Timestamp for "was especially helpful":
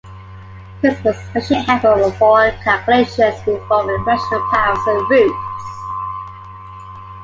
1.03-2.09